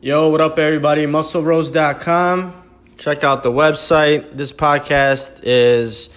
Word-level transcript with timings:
Yo, 0.00 0.28
what 0.28 0.40
up, 0.40 0.56
everybody? 0.60 1.06
MuscleRose.com. 1.06 2.54
Check 2.98 3.24
out 3.24 3.42
the 3.42 3.50
website. 3.50 4.32
This 4.32 4.52
podcast 4.52 5.40
is 5.42 6.08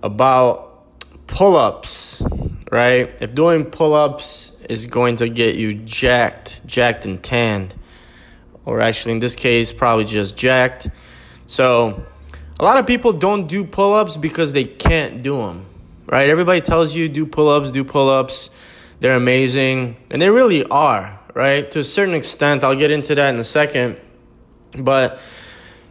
about 0.00 0.86
pull 1.26 1.56
ups, 1.56 2.22
right? 2.70 3.12
If 3.18 3.34
doing 3.34 3.64
pull 3.64 3.94
ups 3.94 4.52
is 4.70 4.86
going 4.86 5.16
to 5.16 5.28
get 5.28 5.56
you 5.56 5.74
jacked, 5.74 6.64
jacked 6.64 7.04
and 7.04 7.20
tanned, 7.20 7.74
or 8.64 8.80
actually 8.80 9.14
in 9.14 9.18
this 9.18 9.34
case, 9.34 9.72
probably 9.72 10.04
just 10.04 10.36
jacked. 10.36 10.88
So, 11.48 12.06
a 12.60 12.64
lot 12.64 12.78
of 12.78 12.86
people 12.86 13.12
don't 13.12 13.48
do 13.48 13.64
pull 13.64 13.94
ups 13.94 14.16
because 14.16 14.52
they 14.52 14.62
can't 14.62 15.24
do 15.24 15.38
them, 15.38 15.66
right? 16.06 16.30
Everybody 16.30 16.60
tells 16.60 16.94
you 16.94 17.08
do 17.08 17.26
pull 17.26 17.48
ups, 17.48 17.72
do 17.72 17.82
pull 17.82 18.08
ups. 18.08 18.50
They're 19.00 19.16
amazing, 19.16 19.96
and 20.08 20.22
they 20.22 20.30
really 20.30 20.62
are 20.66 21.18
right? 21.34 21.70
To 21.70 21.80
a 21.80 21.84
certain 21.84 22.14
extent, 22.14 22.64
I'll 22.64 22.76
get 22.76 22.90
into 22.90 23.14
that 23.14 23.34
in 23.34 23.40
a 23.40 23.44
second. 23.44 24.00
But 24.76 25.20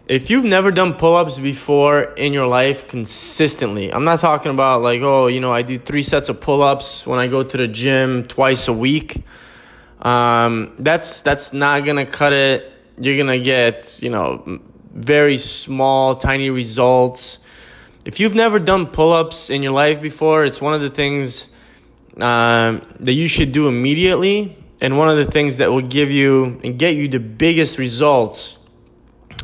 if 0.08 0.30
you've 0.30 0.46
never 0.46 0.72
done 0.72 0.94
pull 0.94 1.16
ups 1.16 1.40
before 1.40 2.02
in 2.02 2.34
your 2.34 2.48
life 2.48 2.88
consistently, 2.88 3.94
I'm 3.94 4.04
not 4.04 4.20
talking 4.20 4.52
about 4.52 4.82
like, 4.82 5.02
oh, 5.02 5.28
you 5.28 5.40
know, 5.40 5.54
I 5.54 5.62
do 5.62 5.78
three 5.78 6.04
sets 6.04 6.30
of 6.30 6.42
pull 6.42 6.62
ups 6.62 7.06
when 7.08 7.20
I 7.20 7.28
go 7.28 7.44
to 7.44 7.58
the 7.58 7.68
gym 7.68 8.24
twice 8.24 8.68
a 8.68 8.74
week. 8.74 9.24
Um, 10.02 10.74
that's 10.80 11.22
that's 11.22 11.54
not 11.54 11.86
gonna 11.86 12.06
cut 12.06 12.34
it. 12.34 12.72
You're 12.98 13.18
gonna 13.18 13.40
get, 13.40 13.98
you 14.02 14.10
know, 14.10 14.60
very 14.94 15.38
small, 15.38 16.16
tiny 16.16 16.50
results. 16.50 17.40
If 18.04 18.20
you've 18.20 18.36
never 18.36 18.58
done 18.58 18.88
pull 18.88 19.14
ups 19.14 19.52
in 19.52 19.62
your 19.62 19.74
life 19.74 20.02
before, 20.02 20.44
it's 20.44 20.60
one 20.60 20.74
of 20.74 20.82
the 20.82 20.90
things 20.90 21.48
um, 22.18 22.82
that 23.00 23.14
you 23.14 23.28
should 23.28 23.52
do 23.52 23.68
immediately 23.68 24.61
and 24.82 24.98
one 24.98 25.10
of 25.10 25.18
the 25.18 25.26
things 25.26 25.58
that 25.58 25.72
will 25.72 25.82
give 25.82 26.10
you 26.10 26.60
and 26.64 26.78
get 26.78 26.96
you 26.96 27.08
the 27.08 27.20
biggest 27.20 27.78
results 27.78 28.58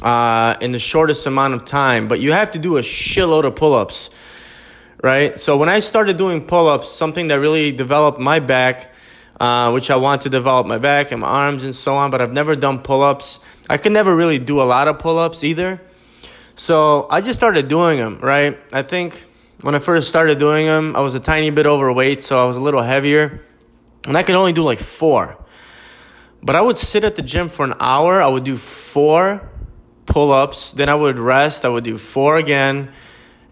uh, 0.02 0.56
in 0.60 0.72
the 0.72 0.80
shortest 0.80 1.28
amount 1.28 1.54
of 1.54 1.64
time. 1.64 2.08
But 2.08 2.20
you 2.20 2.32
have 2.32 2.52
to 2.52 2.60
do 2.60 2.78
a 2.78 2.82
shitload 2.82 3.46
of 3.46 3.56
pull 3.56 3.76
ups, 3.76 4.10
right? 5.04 5.38
So 5.38 5.56
when 5.56 5.70
I 5.70 5.80
started 5.80 6.18
doing 6.18 6.46
pull 6.46 6.68
ups, 6.68 6.90
something 6.90 7.28
that 7.28 7.36
really 7.36 7.72
developed 7.72 8.20
my 8.20 8.40
back, 8.40 8.92
uh, 9.40 9.70
which 9.72 9.92
I 9.92 9.98
want 9.98 10.24
to 10.24 10.30
develop 10.30 10.66
my 10.66 10.80
back 10.80 11.12
and 11.12 11.22
my 11.22 11.28
arms 11.28 11.64
and 11.64 11.76
so 11.76 11.94
on, 11.94 12.10
but 12.10 12.20
I've 12.20 12.34
never 12.34 12.56
done 12.56 12.80
pull 12.80 13.04
ups. 13.04 13.40
I 13.70 13.78
could 13.78 13.92
never 13.92 14.16
really 14.16 14.40
do 14.40 14.60
a 14.60 14.66
lot 14.66 14.88
of 14.88 14.98
pull 14.98 15.20
ups 15.20 15.44
either. 15.44 15.80
So 16.56 17.06
I 17.12 17.22
just 17.22 17.38
started 17.38 17.68
doing 17.68 18.00
them, 18.00 18.20
right? 18.22 18.58
I 18.74 18.82
think 18.82 19.24
when 19.62 19.76
I 19.76 19.80
first 19.80 20.10
started 20.10 20.40
doing 20.40 20.66
them, 20.66 20.96
I 20.96 21.02
was 21.02 21.14
a 21.14 21.20
tiny 21.20 21.52
bit 21.52 21.68
overweight, 21.68 22.24
so 22.24 22.44
I 22.44 22.48
was 22.48 22.58
a 22.58 22.62
little 22.62 22.82
heavier 22.82 23.42
and 24.08 24.18
I 24.18 24.24
could 24.24 24.36
only 24.36 24.54
do 24.54 24.64
like 24.64 24.80
four. 24.80 25.38
But 26.42 26.56
I 26.56 26.62
would 26.62 26.78
sit 26.78 27.04
at 27.04 27.18
the 27.18 27.22
gym 27.22 27.50
for 27.50 27.66
an 27.66 27.74
hour. 27.80 28.22
I 28.22 28.28
would 28.28 28.46
do 28.46 28.56
four 28.56 29.50
pull 30.06 30.32
ups. 30.32 30.72
Then 30.72 30.88
I 30.88 30.96
would 30.96 31.20
rest. 31.20 31.66
I 31.66 31.70
would 31.70 31.84
do 31.84 31.98
four 31.98 32.38
again. 32.38 32.92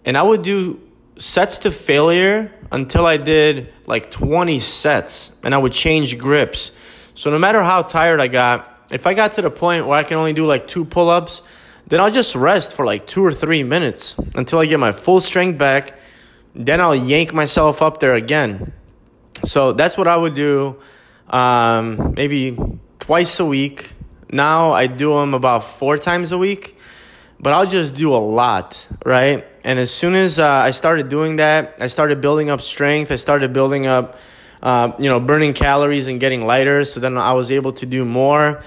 And 0.05 0.17
I 0.17 0.23
would 0.23 0.41
do 0.41 0.81
sets 1.17 1.59
to 1.59 1.71
failure 1.71 2.53
until 2.71 3.05
I 3.05 3.17
did 3.17 3.73
like 3.85 4.09
20 4.11 4.59
sets. 4.61 5.33
And 5.43 5.53
I 5.53 5.57
would 5.57 5.73
change 5.73 6.17
grips. 6.17 6.71
So 7.15 7.29
no 7.29 7.37
matter 7.37 7.61
how 7.61 7.81
tired 7.81 8.21
I 8.21 8.29
got, 8.29 8.87
if 8.89 9.05
I 9.07 9.13
got 9.13 9.33
to 9.33 9.41
the 9.41 9.51
point 9.51 9.85
where 9.87 9.97
I 9.97 10.03
can 10.03 10.17
only 10.17 10.33
do 10.33 10.45
like 10.45 10.67
two 10.67 10.85
pull 10.85 11.09
ups, 11.09 11.41
then 11.87 11.99
I'll 11.99 12.11
just 12.11 12.33
rest 12.33 12.75
for 12.75 12.85
like 12.85 13.05
two 13.05 13.23
or 13.23 13.33
three 13.33 13.63
minutes 13.63 14.15
until 14.35 14.59
I 14.59 14.67
get 14.67 14.79
my 14.79 14.93
full 14.93 15.19
strength 15.19 15.57
back. 15.57 15.99
Then 16.53 16.79
I'll 16.79 16.95
yank 16.95 17.33
myself 17.33 17.81
up 17.81 17.99
there 17.99 18.13
again. 18.13 18.71
So 19.43 19.73
that's 19.73 19.97
what 19.97 20.07
I 20.07 20.15
would 20.17 20.33
do 20.33 20.77
um, 21.29 22.13
maybe 22.15 22.57
twice 22.99 23.39
a 23.39 23.45
week. 23.45 23.91
Now 24.31 24.71
I 24.71 24.87
do 24.87 25.13
them 25.13 25.33
about 25.33 25.63
four 25.63 25.97
times 25.97 26.31
a 26.31 26.37
week, 26.37 26.77
but 27.39 27.53
I'll 27.53 27.67
just 27.67 27.95
do 27.95 28.15
a 28.15 28.17
lot, 28.17 28.87
right? 29.05 29.45
And 29.63 29.79
as 29.79 29.91
soon 29.91 30.15
as 30.15 30.39
uh, 30.39 30.47
I 30.47 30.71
started 30.71 31.09
doing 31.09 31.37
that, 31.37 31.77
I 31.79 31.87
started 31.87 32.21
building 32.21 32.49
up 32.49 32.61
strength. 32.61 33.11
I 33.11 33.15
started 33.15 33.53
building 33.53 33.87
up, 33.87 34.17
uh, 34.61 34.93
you 34.99 35.09
know, 35.09 35.19
burning 35.19 35.53
calories 35.53 36.07
and 36.07 36.19
getting 36.19 36.45
lighter. 36.45 36.85
So 36.85 36.99
then 36.99 37.17
I 37.17 37.33
was 37.33 37.51
able 37.51 37.73
to 37.73 37.85
do 37.85 38.05
more. 38.05 38.61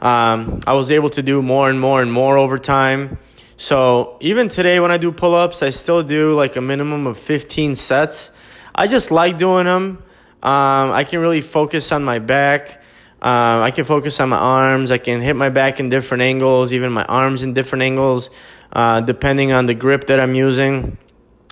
Um, 0.00 0.60
I 0.66 0.72
was 0.74 0.90
able 0.90 1.10
to 1.10 1.22
do 1.22 1.42
more 1.42 1.70
and 1.70 1.80
more 1.80 2.02
and 2.02 2.12
more 2.12 2.36
over 2.36 2.58
time. 2.58 3.18
So 3.56 4.16
even 4.20 4.48
today, 4.48 4.80
when 4.80 4.90
I 4.90 4.98
do 4.98 5.12
pull 5.12 5.34
ups, 5.34 5.62
I 5.62 5.70
still 5.70 6.02
do 6.02 6.34
like 6.34 6.56
a 6.56 6.60
minimum 6.60 7.06
of 7.06 7.16
15 7.18 7.76
sets. 7.76 8.32
I 8.74 8.88
just 8.88 9.10
like 9.10 9.36
doing 9.38 9.66
them. 9.66 10.02
Um, 10.42 10.90
I 10.90 11.04
can 11.04 11.20
really 11.20 11.40
focus 11.40 11.92
on 11.92 12.04
my 12.04 12.18
back. 12.18 12.82
Um, 13.22 13.62
I 13.62 13.70
can 13.70 13.84
focus 13.84 14.18
on 14.18 14.30
my 14.30 14.38
arms. 14.38 14.90
I 14.90 14.98
can 14.98 15.20
hit 15.20 15.36
my 15.36 15.48
back 15.48 15.78
in 15.78 15.88
different 15.88 16.22
angles, 16.22 16.72
even 16.72 16.92
my 16.92 17.04
arms 17.04 17.44
in 17.44 17.54
different 17.54 17.82
angles, 17.82 18.30
uh, 18.72 19.00
depending 19.00 19.52
on 19.52 19.66
the 19.66 19.74
grip 19.74 20.08
that 20.08 20.18
I'm 20.18 20.34
using. 20.34 20.98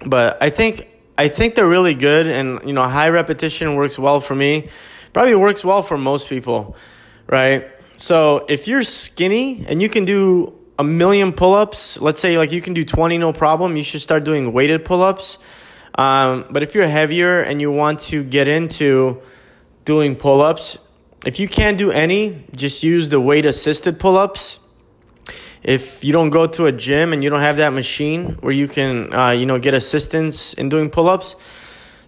But 0.04 0.42
I 0.42 0.50
think 0.50 0.88
I 1.16 1.28
think 1.28 1.54
they're 1.54 1.68
really 1.68 1.94
good, 1.94 2.26
and 2.26 2.60
you 2.64 2.72
know, 2.72 2.82
high 2.82 3.10
repetition 3.10 3.76
works 3.76 3.98
well 3.98 4.20
for 4.20 4.34
me. 4.34 4.68
Probably 5.12 5.34
works 5.34 5.64
well 5.64 5.82
for 5.82 5.96
most 5.96 6.28
people, 6.28 6.76
right? 7.28 7.68
So 7.96 8.46
if 8.48 8.66
you're 8.66 8.82
skinny 8.82 9.64
and 9.68 9.82
you 9.82 9.88
can 9.88 10.04
do 10.04 10.54
a 10.78 10.82
million 10.82 11.32
pull-ups, 11.32 12.00
let's 12.00 12.18
say 12.18 12.38
like 12.38 12.50
you 12.50 12.62
can 12.62 12.72
do 12.72 12.84
20 12.84 13.18
no 13.18 13.32
problem, 13.34 13.76
you 13.76 13.84
should 13.84 14.00
start 14.00 14.24
doing 14.24 14.52
weighted 14.52 14.84
pull-ups. 14.84 15.38
Um, 15.94 16.46
but 16.50 16.62
if 16.62 16.74
you're 16.74 16.86
heavier 16.86 17.40
and 17.40 17.60
you 17.60 17.70
want 17.70 18.00
to 18.00 18.22
get 18.22 18.48
into 18.48 19.22
doing 19.84 20.16
pull 20.16 20.40
ups, 20.40 20.78
if 21.26 21.38
you 21.38 21.48
can't 21.48 21.76
do 21.76 21.90
any, 21.90 22.44
just 22.54 22.82
use 22.82 23.08
the 23.08 23.20
weight 23.20 23.44
assisted 23.44 23.98
pull 23.98 24.16
ups. 24.16 24.58
If 25.62 26.02
you 26.02 26.12
don't 26.12 26.30
go 26.30 26.46
to 26.46 26.66
a 26.66 26.72
gym 26.72 27.12
and 27.12 27.22
you 27.22 27.28
don't 27.28 27.42
have 27.42 27.58
that 27.58 27.74
machine 27.74 28.38
where 28.40 28.52
you 28.52 28.66
can, 28.66 29.12
uh, 29.12 29.30
you 29.30 29.44
know, 29.44 29.58
get 29.58 29.74
assistance 29.74 30.54
in 30.54 30.70
doing 30.70 30.88
pull 30.88 31.08
ups, 31.08 31.36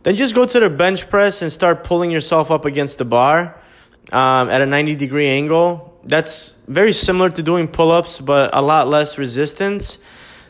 then 0.04 0.16
just 0.16 0.34
go 0.34 0.46
to 0.46 0.60
the 0.60 0.70
bench 0.70 1.10
press 1.10 1.42
and 1.42 1.52
start 1.52 1.84
pulling 1.84 2.10
yourself 2.10 2.50
up 2.50 2.64
against 2.64 2.96
the 2.96 3.04
bar 3.04 3.60
um, 4.10 4.48
at 4.48 4.62
a 4.62 4.66
90 4.66 4.96
degree 4.96 5.28
angle. 5.28 6.00
That's 6.04 6.56
very 6.66 6.92
similar 6.92 7.28
to 7.28 7.42
doing 7.42 7.68
pull 7.68 7.90
ups, 7.90 8.18
but 8.18 8.50
a 8.54 8.62
lot 8.62 8.88
less 8.88 9.18
resistance. 9.18 9.98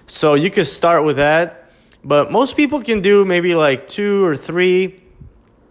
So 0.06 0.34
you 0.34 0.50
could 0.50 0.66
start 0.66 1.04
with 1.04 1.16
that 1.16 1.61
but 2.04 2.30
most 2.30 2.56
people 2.56 2.82
can 2.82 3.00
do 3.00 3.24
maybe 3.24 3.54
like 3.54 3.88
two 3.88 4.24
or 4.24 4.36
three 4.36 5.02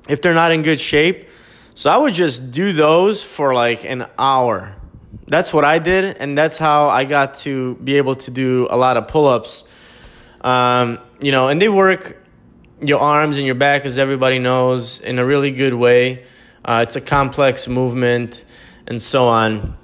if 0.07 0.21
they're 0.21 0.33
not 0.33 0.51
in 0.51 0.61
good 0.61 0.79
shape. 0.79 1.29
So 1.73 1.89
I 1.89 1.97
would 1.97 2.13
just 2.13 2.51
do 2.51 2.73
those 2.73 3.23
for 3.23 3.53
like 3.53 3.85
an 3.85 4.07
hour. 4.17 4.75
That's 5.27 5.53
what 5.53 5.63
I 5.63 5.79
did, 5.79 6.17
and 6.17 6.37
that's 6.37 6.57
how 6.57 6.89
I 6.89 7.05
got 7.05 7.35
to 7.45 7.75
be 7.75 7.97
able 7.97 8.15
to 8.17 8.31
do 8.31 8.67
a 8.69 8.77
lot 8.77 8.97
of 8.97 9.07
pull 9.07 9.27
ups. 9.27 9.63
Um, 10.41 10.99
you 11.21 11.31
know, 11.31 11.47
and 11.47 11.61
they 11.61 11.69
work 11.69 12.17
your 12.81 12.99
arms 12.99 13.37
and 13.37 13.45
your 13.45 13.55
back, 13.55 13.85
as 13.85 13.97
everybody 13.97 14.39
knows, 14.39 14.99
in 14.99 15.19
a 15.19 15.25
really 15.25 15.51
good 15.51 15.73
way. 15.73 16.25
Uh, 16.65 16.83
it's 16.85 16.95
a 16.95 17.01
complex 17.01 17.67
movement 17.67 18.43
and 18.87 19.01
so 19.01 19.27
on. 19.27 19.77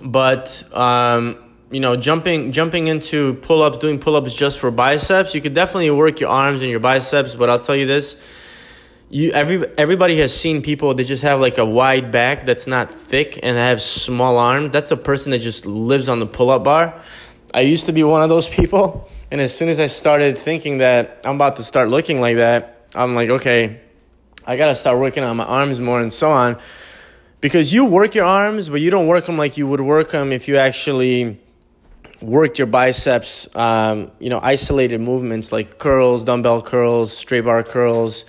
But 0.00 0.64
um, 0.72 1.47
you 1.70 1.80
know, 1.80 1.96
jumping 1.96 2.52
jumping 2.52 2.86
into 2.86 3.34
pull 3.34 3.62
ups, 3.62 3.78
doing 3.78 3.98
pull 3.98 4.16
ups 4.16 4.34
just 4.34 4.58
for 4.58 4.70
biceps, 4.70 5.34
you 5.34 5.40
could 5.40 5.54
definitely 5.54 5.90
work 5.90 6.20
your 6.20 6.30
arms 6.30 6.62
and 6.62 6.70
your 6.70 6.80
biceps. 6.80 7.34
But 7.34 7.50
I'll 7.50 7.58
tell 7.58 7.76
you 7.76 7.86
this: 7.86 8.16
you 9.10 9.32
every 9.32 9.66
everybody 9.76 10.18
has 10.20 10.34
seen 10.34 10.62
people 10.62 10.94
that 10.94 11.04
just 11.04 11.22
have 11.22 11.40
like 11.40 11.58
a 11.58 11.64
wide 11.64 12.10
back 12.10 12.46
that's 12.46 12.66
not 12.66 12.94
thick 12.94 13.38
and 13.42 13.56
have 13.56 13.82
small 13.82 14.38
arms. 14.38 14.70
That's 14.70 14.90
a 14.90 14.96
person 14.96 15.30
that 15.32 15.40
just 15.40 15.66
lives 15.66 16.08
on 16.08 16.20
the 16.20 16.26
pull 16.26 16.50
up 16.50 16.64
bar. 16.64 17.02
I 17.52 17.60
used 17.60 17.86
to 17.86 17.92
be 17.92 18.02
one 18.02 18.22
of 18.22 18.28
those 18.30 18.48
people, 18.58 19.08
and 19.30 19.40
as 19.40 19.54
soon 19.54 19.68
as 19.68 19.78
I 19.78 19.86
started 19.86 20.38
thinking 20.38 20.78
that 20.78 21.20
I'm 21.24 21.34
about 21.34 21.56
to 21.56 21.62
start 21.62 21.90
looking 21.90 22.20
like 22.20 22.36
that, 22.36 22.86
I'm 22.94 23.14
like, 23.14 23.28
okay, 23.28 23.80
I 24.46 24.56
gotta 24.56 24.74
start 24.74 24.98
working 24.98 25.22
on 25.22 25.36
my 25.36 25.44
arms 25.44 25.80
more 25.80 26.00
and 26.00 26.12
so 26.12 26.30
on. 26.30 26.58
Because 27.40 27.72
you 27.72 27.84
work 27.84 28.16
your 28.16 28.24
arms, 28.24 28.68
but 28.68 28.80
you 28.80 28.90
don't 28.90 29.06
work 29.06 29.26
them 29.26 29.38
like 29.38 29.56
you 29.56 29.68
would 29.68 29.80
work 29.80 30.10
them 30.10 30.32
if 30.32 30.48
you 30.48 30.56
actually 30.56 31.38
worked 32.20 32.58
your 32.58 32.66
biceps, 32.66 33.48
um, 33.54 34.10
you 34.18 34.30
know, 34.30 34.40
isolated 34.42 35.00
movements 35.00 35.52
like 35.52 35.78
curls, 35.78 36.24
dumbbell 36.24 36.62
curls, 36.62 37.16
straight 37.16 37.42
bar 37.42 37.62
curls, 37.62 38.24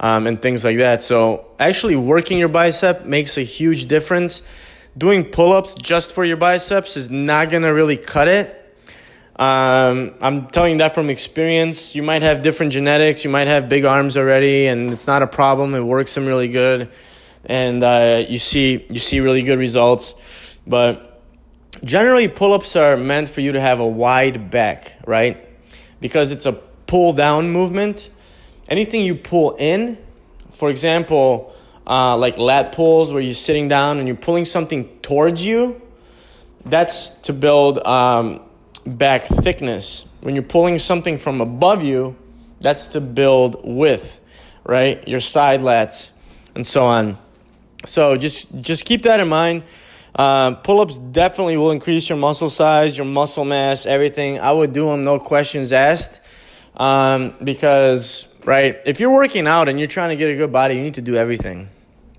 um, 0.00 0.26
and 0.26 0.40
things 0.40 0.64
like 0.64 0.78
that. 0.78 1.02
So 1.02 1.46
actually 1.58 1.96
working 1.96 2.38
your 2.38 2.48
bicep 2.48 3.04
makes 3.04 3.38
a 3.38 3.42
huge 3.42 3.86
difference. 3.86 4.42
Doing 4.96 5.24
pull-ups 5.24 5.74
just 5.74 6.14
for 6.14 6.24
your 6.24 6.36
biceps 6.36 6.96
is 6.96 7.10
not 7.10 7.50
gonna 7.50 7.72
really 7.72 7.96
cut 7.96 8.28
it. 8.28 8.58
Um, 9.36 10.14
I'm 10.20 10.48
telling 10.48 10.72
you 10.72 10.78
that 10.78 10.94
from 10.94 11.08
experience. 11.08 11.94
You 11.94 12.02
might 12.02 12.22
have 12.22 12.42
different 12.42 12.72
genetics. 12.72 13.24
You 13.24 13.30
might 13.30 13.48
have 13.48 13.68
big 13.68 13.84
arms 13.84 14.16
already, 14.16 14.66
and 14.66 14.90
it's 14.90 15.06
not 15.06 15.22
a 15.22 15.26
problem. 15.26 15.74
It 15.74 15.80
works 15.82 16.14
them 16.14 16.26
really 16.26 16.48
good, 16.48 16.90
and 17.46 17.82
uh, 17.82 18.24
you 18.28 18.38
see 18.38 18.86
you 18.90 19.00
see 19.00 19.20
really 19.20 19.42
good 19.42 19.58
results. 19.58 20.14
But 20.66 21.11
Generally, 21.84 22.28
pull 22.28 22.52
ups 22.52 22.76
are 22.76 22.96
meant 22.96 23.28
for 23.28 23.40
you 23.40 23.52
to 23.52 23.60
have 23.60 23.80
a 23.80 23.86
wide 23.86 24.50
back, 24.50 24.96
right? 25.04 25.44
Because 26.00 26.30
it's 26.30 26.46
a 26.46 26.52
pull 26.52 27.12
down 27.12 27.50
movement. 27.50 28.08
Anything 28.68 29.02
you 29.02 29.16
pull 29.16 29.56
in, 29.58 29.98
for 30.52 30.70
example, 30.70 31.54
uh, 31.86 32.16
like 32.16 32.38
lat 32.38 32.72
pulls 32.72 33.12
where 33.12 33.22
you're 33.22 33.34
sitting 33.34 33.66
down 33.66 33.98
and 33.98 34.06
you're 34.06 34.16
pulling 34.16 34.44
something 34.44 34.88
towards 35.00 35.44
you, 35.44 35.82
that's 36.64 37.10
to 37.10 37.32
build 37.32 37.84
um, 37.84 38.40
back 38.86 39.22
thickness. 39.22 40.04
When 40.20 40.34
you're 40.34 40.44
pulling 40.44 40.78
something 40.78 41.18
from 41.18 41.40
above 41.40 41.82
you, 41.82 42.16
that's 42.60 42.88
to 42.88 43.00
build 43.00 43.60
width, 43.64 44.20
right? 44.64 45.06
Your 45.08 45.18
side 45.18 45.60
lats 45.60 46.12
and 46.54 46.64
so 46.64 46.84
on. 46.84 47.18
So 47.84 48.16
just 48.16 48.54
just 48.60 48.84
keep 48.84 49.02
that 49.02 49.18
in 49.18 49.28
mind. 49.28 49.64
Uh, 50.14 50.54
pull-ups 50.56 50.98
definitely 50.98 51.56
will 51.56 51.70
increase 51.70 52.08
your 52.08 52.18
muscle 52.18 52.50
size, 52.50 52.96
your 52.96 53.06
muscle 53.06 53.44
mass, 53.44 53.86
everything. 53.86 54.38
I 54.38 54.52
would 54.52 54.72
do 54.72 54.86
them, 54.86 55.04
no 55.04 55.18
questions 55.18 55.72
asked, 55.72 56.20
um, 56.76 57.34
because 57.42 58.26
right, 58.44 58.78
if 58.84 59.00
you're 59.00 59.12
working 59.12 59.46
out 59.46 59.68
and 59.68 59.78
you're 59.78 59.88
trying 59.88 60.10
to 60.10 60.16
get 60.16 60.28
a 60.30 60.36
good 60.36 60.52
body, 60.52 60.74
you 60.74 60.82
need 60.82 60.94
to 60.94 61.02
do 61.02 61.16
everything. 61.16 61.68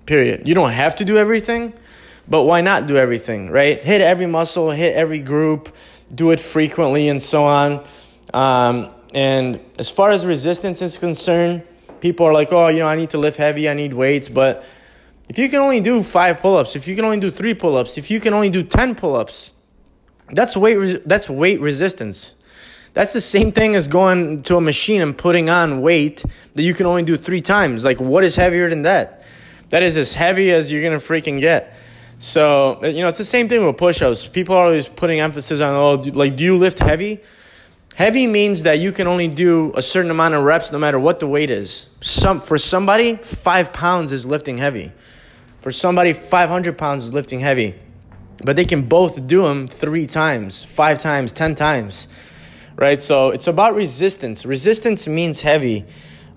Period. 0.06 0.48
You 0.48 0.54
don't 0.54 0.72
have 0.72 0.96
to 0.96 1.04
do 1.04 1.16
everything, 1.16 1.72
but 2.28 2.42
why 2.42 2.60
not 2.60 2.86
do 2.86 2.96
everything? 2.96 3.50
Right? 3.50 3.80
Hit 3.80 4.00
every 4.00 4.26
muscle, 4.26 4.70
hit 4.70 4.94
every 4.94 5.20
group, 5.20 5.74
do 6.14 6.30
it 6.32 6.40
frequently, 6.40 7.08
and 7.08 7.22
so 7.22 7.44
on. 7.44 7.84
Um, 8.32 8.90
and 9.14 9.60
as 9.78 9.90
far 9.90 10.10
as 10.10 10.26
resistance 10.26 10.82
is 10.82 10.98
concerned, 10.98 11.62
people 12.00 12.26
are 12.26 12.32
like, 12.32 12.52
oh, 12.52 12.68
you 12.68 12.80
know, 12.80 12.88
I 12.88 12.96
need 12.96 13.10
to 13.10 13.18
lift 13.18 13.38
heavy, 13.38 13.68
I 13.68 13.74
need 13.74 13.94
weights, 13.94 14.28
but 14.28 14.64
if 15.28 15.38
you 15.38 15.48
can 15.48 15.60
only 15.60 15.80
do 15.80 16.02
five 16.02 16.40
pull-ups, 16.40 16.76
if 16.76 16.86
you 16.86 16.94
can 16.94 17.04
only 17.04 17.20
do 17.20 17.30
three 17.30 17.54
pull-ups, 17.54 17.96
if 17.98 18.10
you 18.10 18.20
can 18.20 18.34
only 18.34 18.50
do 18.50 18.62
ten 18.62 18.94
pull-ups, 18.94 19.52
that's 20.30 20.56
weight 20.56 21.06
that's 21.06 21.28
weight 21.28 21.60
resistance. 21.60 22.34
That's 22.92 23.12
the 23.12 23.20
same 23.20 23.50
thing 23.50 23.74
as 23.74 23.88
going 23.88 24.42
to 24.44 24.56
a 24.56 24.60
machine 24.60 25.02
and 25.02 25.18
putting 25.18 25.50
on 25.50 25.80
weight 25.80 26.24
that 26.54 26.62
you 26.62 26.74
can 26.74 26.86
only 26.86 27.02
do 27.02 27.16
three 27.16 27.40
times. 27.40 27.84
Like, 27.84 28.00
what 28.00 28.22
is 28.22 28.36
heavier 28.36 28.68
than 28.70 28.82
that? 28.82 29.24
That 29.70 29.82
is 29.82 29.96
as 29.96 30.14
heavy 30.14 30.52
as 30.52 30.70
you're 30.70 30.82
gonna 30.82 31.00
freaking 31.00 31.40
get. 31.40 31.74
So 32.18 32.78
uh, 32.82 32.86
you 32.86 33.02
know, 33.02 33.08
it's 33.08 33.18
the 33.18 33.24
same 33.24 33.48
thing 33.48 33.66
with 33.66 33.76
push-ups. 33.76 34.28
People 34.28 34.54
are 34.54 34.66
always 34.66 34.88
putting 34.88 35.20
emphasis 35.20 35.60
on, 35.60 35.74
oh, 35.74 35.94
like, 36.12 36.36
do 36.36 36.44
you 36.44 36.56
lift 36.56 36.78
heavy? 36.78 37.20
Heavy 37.96 38.26
means 38.26 38.62
that 38.64 38.78
you 38.78 38.92
can 38.92 39.06
only 39.06 39.28
do 39.28 39.72
a 39.76 39.82
certain 39.82 40.10
amount 40.10 40.34
of 40.34 40.42
reps 40.42 40.72
no 40.72 40.78
matter 40.78 40.98
what 40.98 41.20
the 41.20 41.26
weight 41.26 41.50
is. 41.50 41.88
Some 42.00 42.40
for 42.40 42.58
somebody, 42.58 43.16
five 43.16 43.72
pounds 43.72 44.12
is 44.12 44.24
lifting 44.24 44.58
heavy. 44.58 44.92
For 45.64 45.72
somebody, 45.72 46.12
500 46.12 46.76
pounds 46.76 47.04
is 47.04 47.14
lifting 47.14 47.40
heavy. 47.40 47.74
But 48.44 48.54
they 48.54 48.66
can 48.66 48.82
both 48.82 49.26
do 49.26 49.44
them 49.44 49.66
three 49.66 50.06
times, 50.06 50.62
five 50.62 50.98
times, 50.98 51.32
10 51.32 51.54
times, 51.54 52.06
right? 52.76 53.00
So 53.00 53.30
it's 53.30 53.46
about 53.46 53.74
resistance. 53.74 54.44
Resistance 54.44 55.08
means 55.08 55.40
heavy. 55.40 55.86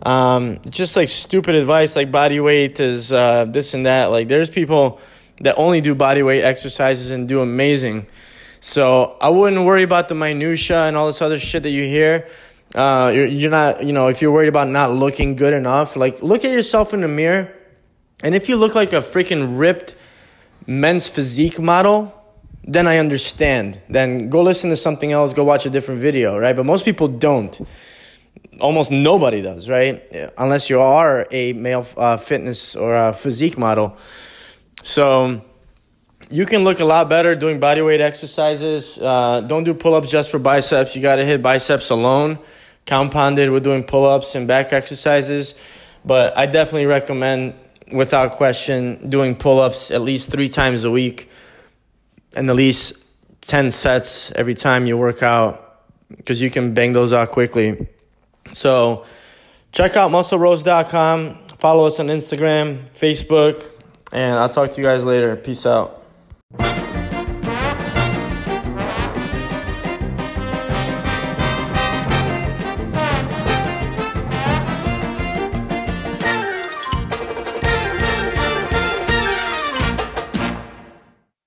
Um, 0.02 0.62
just 0.70 0.96
like 0.96 1.10
stupid 1.10 1.56
advice, 1.56 1.98
like 1.98 2.10
body 2.10 2.40
weight 2.40 2.80
is 2.80 3.12
uh, 3.12 3.44
this 3.44 3.74
and 3.74 3.86
that. 3.86 4.12
Like 4.12 4.30
there's 4.30 4.50
people 4.50 5.02
that 5.42 5.56
only 5.58 5.82
do 5.82 5.94
body 5.94 6.24
weight 6.24 6.44
exercises 6.44 7.12
and 7.12 7.28
do 7.28 7.42
amazing. 7.42 8.08
So 8.62 9.18
I 9.20 9.28
wouldn't 9.28 9.66
worry 9.66 9.84
about 9.84 10.08
the 10.08 10.16
minutia 10.16 10.84
and 10.86 10.96
all 10.96 11.08
this 11.08 11.22
other 11.22 11.38
shit 11.38 11.64
that 11.64 11.72
you 11.72 11.84
hear. 11.84 12.30
Uh, 12.74 13.12
you're, 13.14 13.26
you're 13.26 13.52
not, 13.52 13.84
you 13.84 13.92
know, 13.92 14.08
if 14.08 14.22
you're 14.22 14.32
worried 14.32 14.48
about 14.48 14.70
not 14.70 14.94
looking 14.94 15.36
good 15.36 15.52
enough, 15.52 15.98
like 15.98 16.24
look 16.24 16.46
at 16.46 16.52
yourself 16.52 16.94
in 16.94 17.02
the 17.02 17.10
mirror 17.10 17.54
and 18.24 18.34
if 18.34 18.50
you 18.50 18.56
look 18.56 18.76
like 18.76 18.94
a 18.94 18.98
freaking 18.98 19.60
ripped 19.60 19.96
men's 20.66 21.08
physique 21.08 21.60
model, 21.60 22.14
then 22.64 22.88
I 22.88 22.98
understand. 22.98 23.82
Then 23.90 24.30
go 24.30 24.42
listen 24.42 24.70
to 24.72 24.76
something 24.78 25.12
else, 25.12 25.34
go 25.34 25.44
watch 25.44 25.66
a 25.66 25.70
different 25.70 26.02
video, 26.02 26.38
right? 26.38 26.56
But 26.56 26.66
most 26.66 26.84
people 26.84 27.08
don't. 27.08 27.60
Almost 28.60 28.92
nobody 28.92 29.42
does, 29.42 29.70
right? 29.70 30.04
Unless 30.38 30.70
you 30.70 30.82
are 30.82 31.28
a 31.32 31.54
male 31.54 31.86
uh, 31.96 32.18
fitness 32.18 32.76
or 32.76 32.96
a 32.96 33.14
physique 33.14 33.58
model. 33.58 33.98
So 34.84 35.42
you 36.30 36.46
can 36.46 36.64
look 36.64 36.80
a 36.80 36.86
lot 36.86 37.08
better 37.08 37.36
doing 37.36 37.60
bodyweight 37.60 38.00
exercises. 38.00 38.98
Uh, 38.98 39.42
don't 39.42 39.64
do 39.64 39.74
pull 39.74 39.94
ups 39.94 40.10
just 40.10 40.30
for 40.30 40.40
biceps. 40.40 40.96
You 40.96 41.02
got 41.02 41.16
to 41.18 41.26
hit 41.26 41.42
biceps 41.42 41.90
alone, 41.90 42.40
compounded 42.86 43.50
with 43.50 43.64
doing 43.64 43.84
pull 43.84 44.06
ups 44.06 44.36
and 44.36 44.48
back 44.48 44.74
exercises. 44.74 45.56
But 46.04 46.38
I 46.38 46.48
definitely 46.48 46.88
recommend 46.88 47.54
without 47.92 48.32
question, 48.34 49.10
doing 49.10 49.36
pull 49.36 49.60
ups 49.60 49.92
at 49.92 50.02
least 50.02 50.30
three 50.30 50.50
times 50.50 50.84
a 50.84 50.92
week 50.92 51.30
and 52.36 52.50
at 52.50 52.56
least 52.56 53.04
10 53.42 53.72
sets 53.72 54.32
every 54.32 54.54
time 54.54 54.86
you 54.86 54.98
work 54.98 55.24
out 55.24 55.84
because 56.16 56.42
you 56.42 56.50
can 56.50 56.74
bang 56.74 56.94
those 56.94 57.14
out 57.14 57.30
quickly. 57.30 57.88
So, 58.54 59.06
check 59.72 59.96
out 59.96 60.12
musclerose.com, 60.12 61.38
follow 61.60 61.86
us 61.86 62.00
on 62.00 62.08
Instagram, 62.08 62.90
Facebook, 62.92 63.66
and 64.14 64.40
I'll 64.40 64.50
talk 64.50 64.72
to 64.72 64.78
you 64.78 64.84
guys 64.84 65.04
later. 65.04 65.36
Peace 65.36 65.66
out. 65.66 65.97